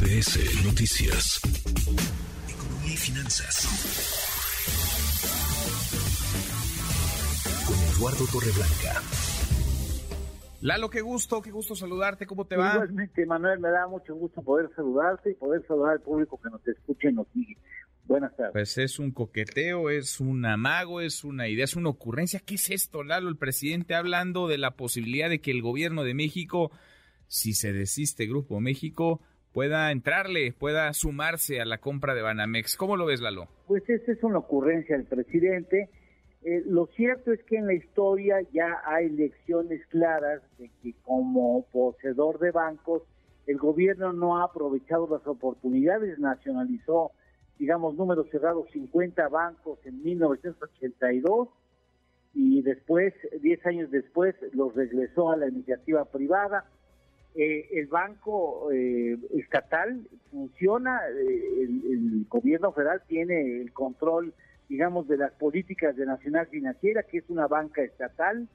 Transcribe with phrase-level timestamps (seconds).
[0.00, 1.40] MBS Noticias.
[2.48, 3.66] Economía y finanzas.
[7.66, 9.02] Con Eduardo Torreblanca.
[10.62, 12.72] Lalo, qué gusto, qué gusto saludarte, ¿cómo te va?
[12.76, 16.66] Igualmente, Manuel, me da mucho gusto poder saludarte y poder saludar al público que nos
[16.66, 17.58] escuche y nos sigue.
[18.06, 18.52] Buenas tardes.
[18.52, 22.40] Pues es un coqueteo, es un amago, es una idea, es una ocurrencia.
[22.40, 23.28] ¿Qué es esto, Lalo?
[23.28, 26.70] El presidente hablando de la posibilidad de que el gobierno de México,
[27.26, 29.20] si se desiste Grupo México,
[29.52, 32.76] pueda entrarle, pueda sumarse a la compra de Banamex.
[32.76, 33.48] ¿Cómo lo ves, Lalo?
[33.66, 35.90] Pues esa es una ocurrencia del presidente.
[36.42, 41.66] Eh, lo cierto es que en la historia ya hay lecciones claras de que como
[41.70, 43.02] poseedor de bancos,
[43.46, 47.10] el gobierno no ha aprovechado las oportunidades, nacionalizó,
[47.58, 51.48] digamos, números cerrados, 50 bancos en 1982
[52.32, 56.64] y después, 10 años después, los regresó a la iniciativa privada
[57.34, 64.34] eh, el banco eh, estatal funciona, eh, el, gobierno federal tiene el control,
[64.68, 68.48] digamos, de las políticas de Nacional Financiera, que es una banca estatal,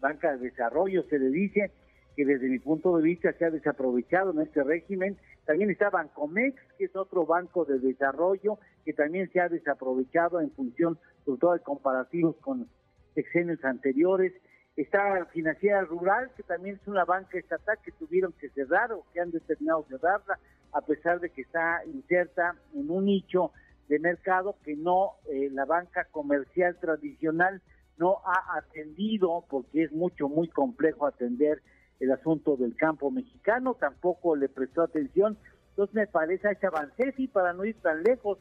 [0.00, 1.70] banca de desarrollo, se le dice,
[2.16, 5.16] que desde mi punto de vista se ha desaprovechado en este régimen.
[5.46, 10.50] También está Bancomex, que es otro banco de desarrollo, que también se ha desaprovechado en
[10.50, 12.68] función, sobre todo de comparativos con
[13.14, 14.32] sexenios anteriores.
[14.78, 19.20] Está Financiera Rural, que también es una banca estatal que tuvieron que cerrar o que
[19.20, 20.38] han determinado cerrarla,
[20.72, 23.50] a pesar de que está inserta en un nicho
[23.88, 27.60] de mercado que no, eh, la banca comercial tradicional
[27.96, 31.60] no ha atendido, porque es mucho, muy complejo atender
[31.98, 35.36] el asunto del campo mexicano, tampoco le prestó atención.
[35.70, 38.38] Entonces me parece a Bansefi, para no ir tan lejos,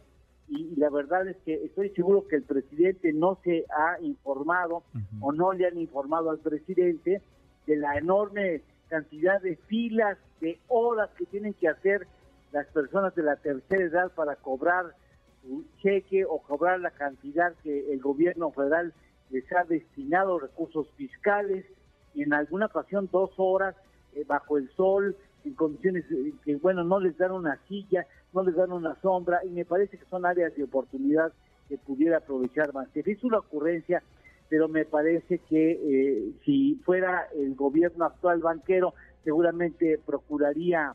[0.47, 4.83] y, la verdad es que estoy seguro que el presidente no se ha informado
[5.19, 7.21] o no le han informado al presidente
[7.65, 12.07] de la enorme cantidad de filas, de horas que tienen que hacer
[12.51, 14.95] las personas de la tercera edad para cobrar
[15.43, 18.93] un cheque o cobrar la cantidad que el gobierno federal
[19.29, 21.65] les ha destinado recursos fiscales
[22.13, 23.75] y en alguna ocasión dos horas
[24.13, 26.05] eh, bajo el sol en condiciones
[26.43, 28.05] que bueno no les dan una silla
[28.37, 31.33] no les dan una sombra y me parece que son áreas de oportunidad
[31.67, 32.87] que pudiera aprovechar más.
[32.93, 34.03] Es una ocurrencia,
[34.47, 38.93] pero me parece que eh, si fuera el gobierno actual banquero,
[39.23, 40.93] seguramente procuraría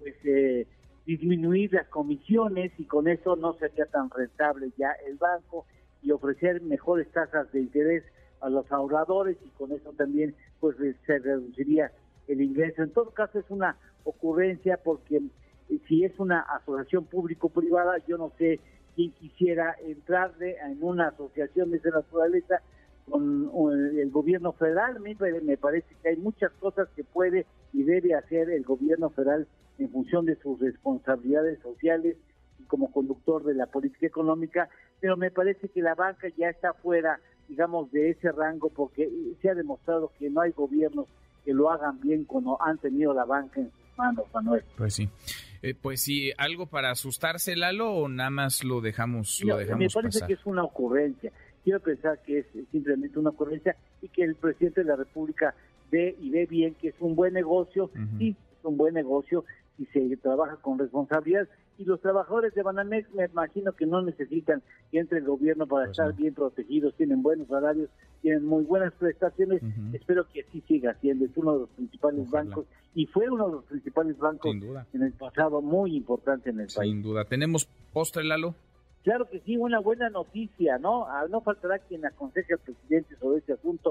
[0.00, 0.66] pues eh,
[1.06, 5.66] disminuir las comisiones y con eso no sería tan rentable ya el banco
[6.02, 8.02] y ofrecer mejores tasas de interés
[8.40, 10.76] a los ahorradores y con eso también pues
[11.06, 11.92] se reduciría
[12.26, 12.82] el ingreso.
[12.82, 15.20] En todo caso es una ocurrencia porque
[15.86, 18.60] si es una asociación público-privada, yo no sé
[18.96, 22.60] quién quisiera entrar en una asociación de esa naturaleza
[23.08, 23.50] con
[23.98, 25.00] el gobierno federal.
[25.00, 29.46] Me parece que hay muchas cosas que puede y debe hacer el gobierno federal
[29.78, 32.16] en función de sus responsabilidades sociales
[32.58, 34.68] y como conductor de la política económica,
[35.00, 39.10] pero me parece que la banca ya está fuera, digamos, de ese rango porque
[39.40, 41.06] se ha demostrado que no hay gobiernos
[41.44, 44.64] que lo hagan bien como han tenido la banca en sus manos, Manuel.
[44.76, 45.08] Pues sí.
[45.62, 50.02] Eh, pues sí, algo para asustarse, Lalo, o nada más lo dejamos, lo dejamos Me
[50.02, 51.30] parece que es una ocurrencia.
[51.62, 55.54] Quiero pensar que es simplemente una ocurrencia y que el presidente de la República
[55.90, 59.44] ve y ve bien que es un buen negocio, sí, es un buen negocio
[59.78, 61.48] y se trabaja con responsabilidad.
[61.78, 64.62] Y los trabajadores de Banamex me imagino que no necesitan
[64.92, 67.88] que entre el gobierno para pues estar bien protegidos, tienen buenos salarios,
[68.20, 69.62] tienen muy buenas prestaciones.
[69.94, 73.52] Espero que así siga siendo, es uno de los principales bancos y fue uno de
[73.52, 74.54] los principales bancos
[74.92, 76.92] en el pasado muy importante en el país.
[76.92, 77.24] Sin duda.
[77.24, 78.54] ¿Tenemos postre, Lalo?
[79.02, 81.06] Claro que sí, una buena noticia, ¿no?
[81.06, 83.89] Ah, no faltará quien aconseje al presidente sobre este asunto.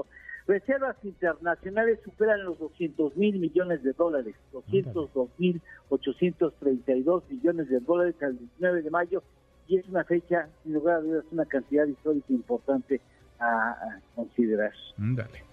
[1.04, 8.38] Internacionales superan los 200 mil millones de dólares, 202 mil 832 millones de dólares al
[8.38, 9.22] 19 de mayo,
[9.66, 13.00] y es una fecha, sin lugar a dudas, una cantidad histórica importante
[13.38, 14.72] a, considerar.
[14.96, 15.44] Dale.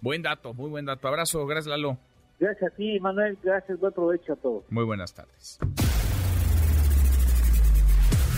[0.00, 1.08] Buen dato, muy buen dato.
[1.08, 1.98] Abrazo, gracias Lalo.
[2.38, 3.38] Gracias a ti, Manuel.
[3.42, 4.64] Gracias, buen provecho a todos.
[4.70, 5.58] Muy buenas tardes.